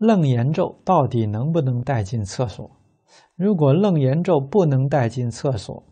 [0.00, 2.70] 楞严咒到底能不能带进厕所？
[3.36, 5.84] 如果楞严咒不能带进厕所，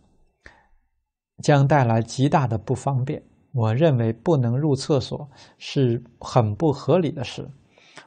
[1.43, 3.23] 将带来极大的不方便。
[3.53, 7.47] 我认为不能入厕所是很不合理的事。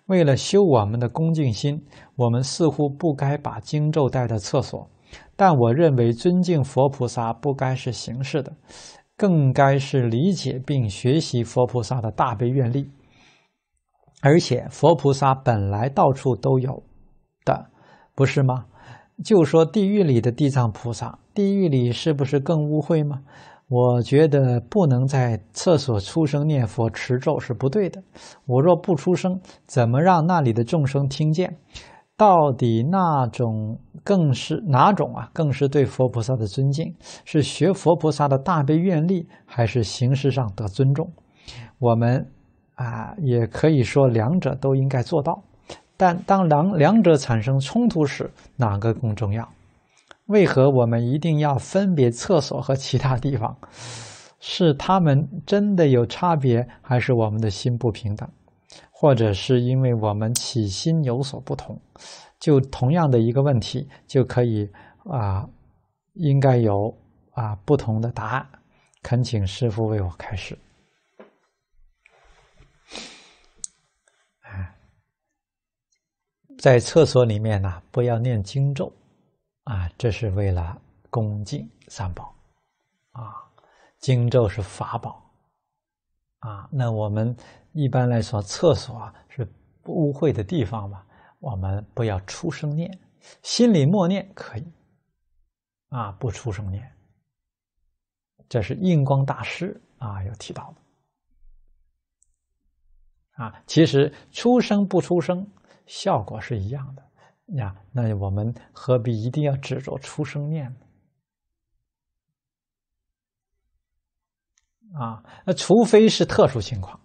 [0.08, 1.80] 为了修我们的恭敬心，
[2.16, 4.90] 我们似乎不该把经咒带到厕所。
[5.36, 8.52] 但我认为尊敬佛菩萨不该是形式的，
[9.16, 12.90] 更该是理解并学习佛菩萨的大悲愿力。
[14.22, 16.84] 而且佛菩萨本来到处都有
[17.44, 17.66] 的，
[18.16, 18.66] 不是吗？
[19.24, 23.22] 就说地狱里的地藏菩萨，地狱里是不是更污秽吗？
[23.68, 28.04] 我觉得不能在厕所出声念佛持咒是不对的。
[28.46, 31.58] 我若不出声，怎么让那里的众生听见？
[32.18, 35.30] 到底那种更是哪种啊？
[35.34, 36.94] 更是对佛菩萨的尊敬？
[37.24, 41.12] 是学佛菩萨的大悲愿力，还是形式上的尊重？
[41.80, 42.30] 我们
[42.82, 45.42] 啊，也可以说两者都应该做到。
[45.98, 49.48] 但当两两者产生冲突时，哪个更重要？
[50.26, 53.56] 为何我们一定要分别厕所和其他地方？
[54.40, 58.28] 是他们真的有差别，还是我们的心不平等？
[58.90, 61.80] 或者是因为我们起心有所不同？
[62.40, 64.68] 就同样的一个问题，就可以
[65.06, 65.48] 啊，
[66.14, 66.92] 应该有
[67.34, 68.46] 啊不同的答案。
[69.04, 70.58] 恳请师父为我开示。
[76.62, 78.94] 在厕所里面呢，不要念经咒。
[79.64, 82.36] 啊，这是为了恭敬三宝，
[83.14, 83.34] 啊，
[83.98, 85.28] 经咒是法宝，
[86.40, 87.36] 啊，那我们
[87.72, 89.52] 一般来说，厕所是
[89.86, 91.04] 污秽的地方嘛，
[91.40, 92.96] 我们不要出声念，
[93.42, 94.72] 心里默念可以，
[95.90, 96.96] 啊，不出声念，
[98.48, 100.82] 这是印光大师啊有提到的，
[103.44, 105.48] 啊，其实出声不出声，
[105.86, 107.04] 效果是一样的。
[107.58, 110.78] 呀，那我们何必一定要执着出声念呢？
[115.00, 117.00] 啊，那除非是特殊情况，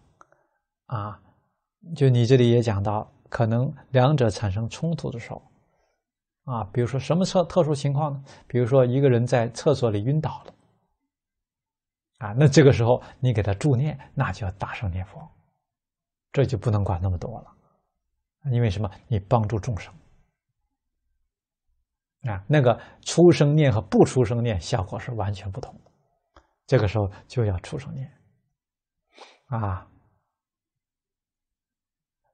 [0.86, 1.20] 啊，
[1.96, 5.42] 就你这里也讲到，可能两者产生冲突的时候，
[6.44, 8.24] 啊，比如说什么特特殊情况呢？
[8.46, 10.54] 比如说一个人在厕所里晕倒了，
[12.18, 15.28] 啊，那这个时候你给他助念，那就要大声念佛，
[16.32, 17.55] 这就不能管那么多了，
[18.50, 18.90] 因为什么？
[19.08, 19.92] 你帮助众生。
[22.22, 25.92] 啊，那个出声念和不出声念效果是完全不同的，
[26.66, 28.10] 这个时候就要出声念，
[29.46, 29.86] 啊，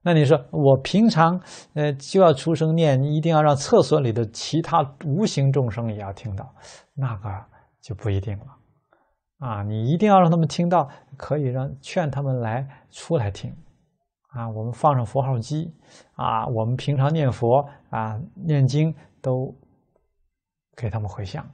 [0.01, 1.39] 那你说我平常
[1.75, 6.55] 呃就要出声念，你一定要让厕所里的其他无形众生也要听到，
[6.95, 7.45] 那个
[7.79, 8.57] 就不一定了，
[9.37, 13.55] 啊，你一定要让他们听到，可以让劝他们来出来听，
[14.33, 15.73] 啊，我们放上佛号机，
[16.15, 19.55] 啊，我们平常念佛啊念经都。
[20.75, 21.47] 给他们回向，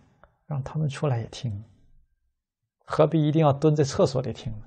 [0.45, 1.65] 让他们出来也听，
[2.85, 4.65] 何必一定要蹲在厕所里听呢？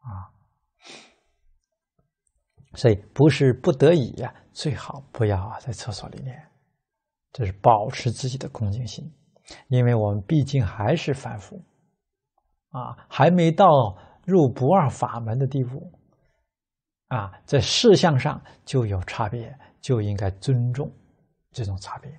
[0.00, 0.28] 啊，
[2.74, 6.46] 所以不是不得已呀，最好不要在厕所里念，
[7.32, 9.10] 这是保持自己的恭敬心，
[9.68, 11.64] 因为我们毕竟还是凡夫，
[12.68, 13.96] 啊，还没到
[14.26, 15.90] 入不二法门的地步，
[17.06, 20.92] 啊，在事项上就有差别，就应该尊重
[21.52, 22.10] 这种差别。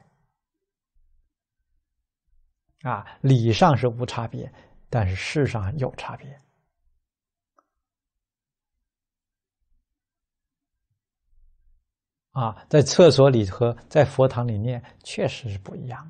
[2.83, 4.49] 啊，理上是无差别，
[4.89, 6.41] 但是事上有差别。
[12.31, 16.09] 啊，在厕所里和在佛堂里念确实是不一样。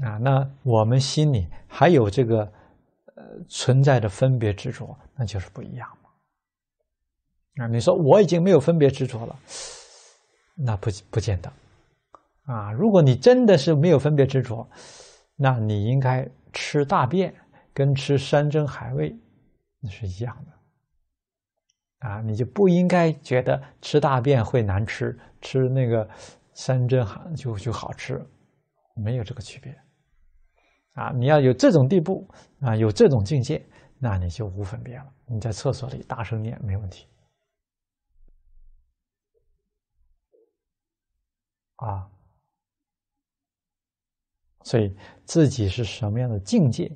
[0.00, 2.50] 啊，那我们心里还有这个
[3.14, 7.64] 呃存在着分别执着，那就是不一样嘛。
[7.64, 9.38] 啊，你说我已经没有分别执着了，
[10.54, 11.52] 那不不见得。
[12.44, 14.68] 啊，如果你真的是没有分别执着，
[15.36, 17.34] 那你应该吃大便
[17.72, 19.16] 跟吃山珍海味
[19.80, 22.08] 那是一样的。
[22.08, 26.08] 啊，你就不应该觉得吃大便会难吃，吃那个
[26.52, 28.20] 山珍海就就好吃，
[28.96, 29.72] 没有这个区别。
[30.92, 32.28] 啊，你要有这种地步
[32.60, 33.64] 啊，有这种境界，
[33.98, 35.12] 那你就无分别了。
[35.26, 37.06] 你在厕所里大声念没问题。
[41.76, 42.08] 啊。
[44.64, 46.88] 所以自己是什么样的境界，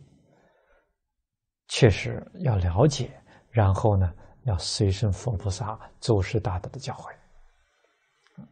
[1.67, 3.11] 确实要了解，
[3.51, 4.15] 然后呢，
[4.45, 7.13] 要随顺佛菩萨、祖师大德的教诲，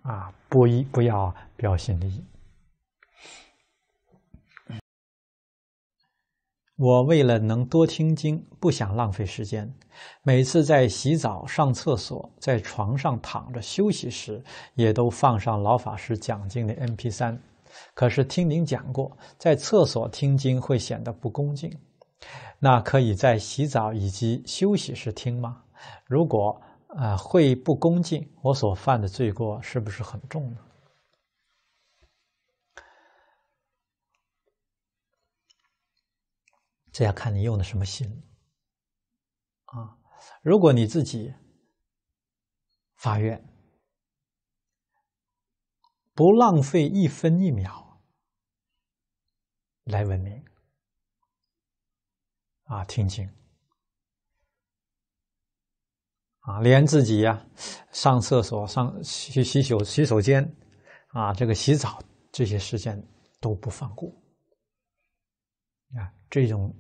[0.03, 2.25] 啊，不一不要标新立异。
[6.77, 9.73] 我为了能多听经，不想浪费时间，
[10.25, 14.43] 每次在洗澡、上厕所、在床上躺着休息时，
[14.75, 17.39] 也都放上老法师讲经的 MP3。
[17.95, 21.71] 可是听您讲过，在厕所听经会显得不恭敬，
[22.59, 25.63] 那可以在洗澡以及休息时听吗？
[26.07, 30.57] 如果、呃、会不恭敬，我所犯的罪过是不是很重呢？
[36.95, 38.07] 这要看你用的什么心
[39.65, 39.99] 啊！
[40.43, 41.35] 如果你自己
[42.95, 43.45] 发愿，
[46.13, 48.01] 不浪费一分一秒
[49.83, 50.45] 来文明
[52.67, 53.29] 啊，听经
[56.43, 57.47] 啊，连自己呀、啊、
[57.91, 60.45] 上厕所、上去洗手洗手间
[61.09, 62.01] 啊，这个洗澡
[62.31, 62.97] 这些时间
[63.41, 64.09] 都不放过
[65.97, 66.73] 啊，这种。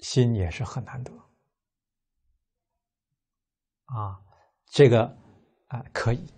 [0.00, 1.12] 心也是很难得。
[3.86, 4.22] 啊，
[4.66, 5.04] 这个
[5.68, 6.32] 啊可以。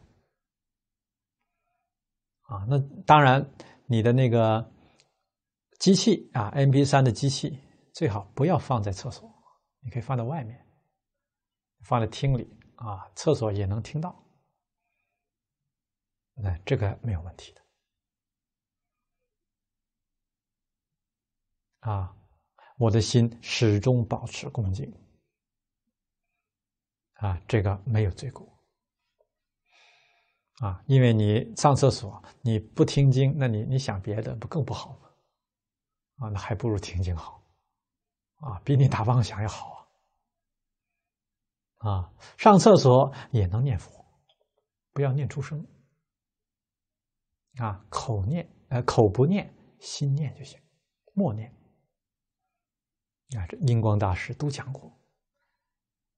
[2.42, 3.46] 啊，那当然
[3.86, 4.72] 你的那个
[5.78, 7.58] 机器啊，MP 三的机器
[7.92, 9.30] 最好不要放在厕所，
[9.80, 10.66] 你可以放在外面，
[11.84, 14.24] 放在厅里啊，厕所也能听到，
[16.34, 17.62] 那这个没有问题的。
[21.80, 22.16] 啊。
[22.82, 24.92] 我的心始终保持恭敬，
[27.12, 28.44] 啊，这个没有罪过，
[30.58, 36.26] 啊，因为你上厕所你不听经，那你你想别的不更不好吗？
[36.26, 37.40] 啊，那还不如听经好，
[38.38, 39.86] 啊，比你打妄想要好
[41.76, 44.04] 啊，啊，上厕所也能念佛，
[44.92, 45.64] 不要念出声，
[47.58, 50.60] 啊，口念，呃，口不念，心念就行，
[51.14, 51.54] 默念。
[53.36, 54.92] 啊，这印光大师都讲过，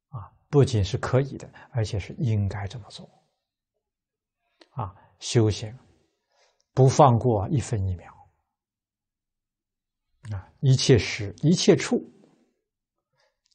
[0.09, 3.09] 啊，不仅是可以的，而且是应该这么做。
[4.71, 5.79] 啊，修行
[6.73, 8.13] 不放过一分一秒，
[10.33, 12.03] 啊，一切时一切处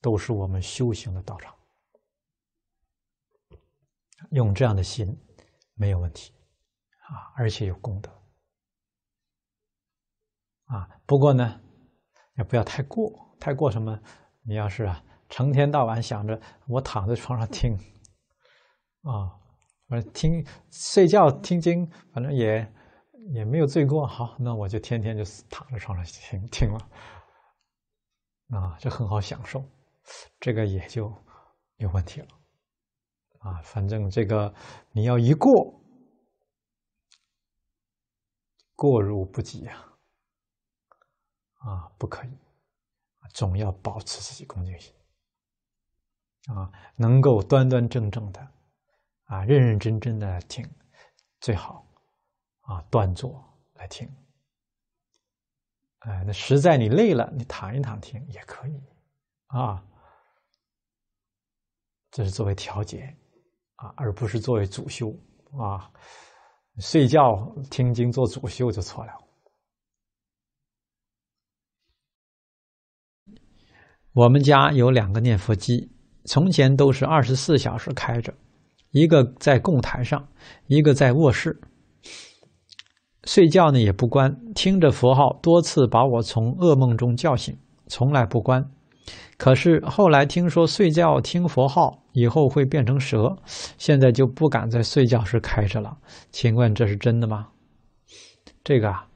[0.01, 1.53] 都是我们修行的道场，
[4.31, 5.07] 用这样的心
[5.73, 6.31] 没有问题，
[7.09, 8.09] 啊，而且有功德，
[10.65, 11.61] 啊，不过呢，
[12.35, 13.28] 也不要太过。
[13.39, 13.99] 太过什么？
[14.41, 17.73] 你要是啊，成天到晚想着我躺在床上听，
[19.03, 19.37] 啊，
[19.87, 22.73] 我听睡觉听经，反正也
[23.33, 24.07] 也没有罪过。
[24.07, 26.79] 好，那我就天天就躺在床上听听了，
[28.57, 29.63] 啊，就很好享受，
[30.39, 31.13] 这个也就
[31.77, 32.27] 有问题了，
[33.39, 34.53] 啊，反正这个
[34.91, 35.79] 你要一过，
[38.75, 39.85] 过犹不及呀，
[41.59, 42.29] 啊，不可以。
[43.33, 44.93] 总要保持自己恭敬心，
[46.47, 48.41] 啊，能够端端正正的，
[49.25, 50.67] 啊，认认真真的听，
[51.39, 51.85] 最好，
[52.61, 53.43] 啊，端坐
[53.73, 54.09] 来听，
[55.99, 58.81] 哎，那实在你累了，你躺一躺听也可以，
[59.47, 59.83] 啊，
[62.11, 63.15] 这是作为调节，
[63.75, 65.13] 啊，而不是作为主修，
[65.59, 65.91] 啊，
[66.79, 69.13] 睡觉听经做主修就错了。
[74.19, 75.89] 我们家有两个念佛机，
[76.25, 78.33] 从前都是二十四小时开着，
[78.91, 80.27] 一个在供台上，
[80.67, 81.57] 一个在卧室。
[83.23, 88.69] 睡觉呢也不关，听着佛号，多次把我从噩梦中叫醒，从来不关。
[89.37, 93.37] 可是后来听说睡觉听佛号以后会变成蛇，
[93.77, 95.97] 现在就不敢在睡觉时开着了。
[96.29, 97.47] 请问这是真的吗？
[98.65, 99.07] 这个啊，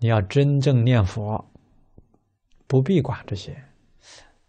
[0.00, 1.46] 你要真正念佛，
[2.66, 3.56] 不必管这些。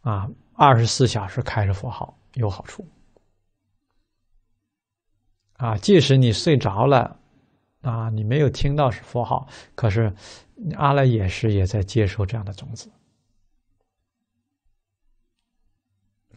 [0.01, 2.85] 啊，二十四小时开着佛号有好处。
[5.53, 7.19] 啊，即使你睡着了，
[7.81, 10.11] 啊，你没有听到是佛号，可是
[10.75, 12.91] 阿赖耶识也在接受这样的种子。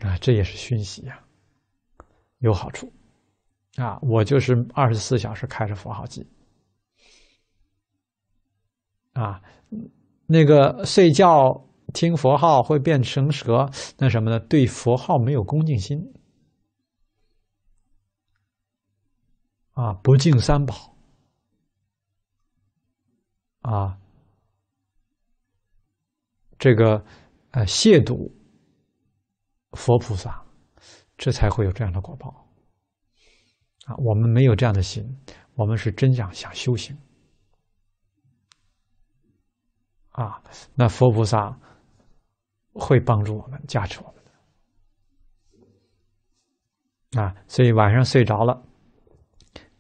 [0.00, 1.25] 啊，这也是讯息呀，
[2.40, 2.92] 有好处。
[3.76, 6.26] 啊，我就是二十四小时开着佛号机。
[9.14, 9.40] 啊，
[10.26, 11.66] 那个睡觉。
[11.94, 14.40] 听佛号会变成蛇，那什么呢？
[14.40, 16.12] 对佛号没有恭敬心
[19.74, 20.96] 啊，不敬三宝
[23.60, 23.98] 啊，
[26.58, 27.04] 这个
[27.52, 28.32] 呃亵渎
[29.70, 30.44] 佛菩萨，
[31.16, 32.48] 这才会有这样的果报
[33.86, 33.94] 啊。
[33.98, 35.16] 我们没有这样的心，
[35.54, 36.98] 我们是真想想修行
[40.08, 40.42] 啊。
[40.74, 41.60] 那佛菩萨。
[42.75, 44.25] 会帮助我们、加持我们
[47.12, 47.35] 的啊。
[47.49, 48.62] 所以晚上睡着了，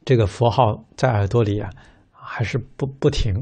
[0.04, 1.70] 这个佛号在耳朵里啊，
[2.10, 3.34] 还是不不停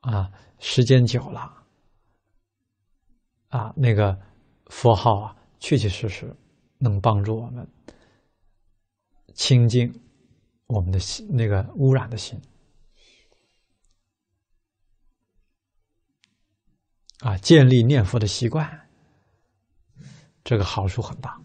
[0.00, 0.30] 啊。
[0.58, 1.64] 时间久了
[3.48, 4.18] 啊，那个
[4.66, 6.34] 佛号啊，确确实实
[6.78, 7.68] 能帮助我们
[9.34, 10.00] 清净
[10.66, 12.40] 我们的心，那个污染的心。
[17.24, 18.86] 啊，建立念佛的习惯，
[20.44, 21.40] 这个好处很大。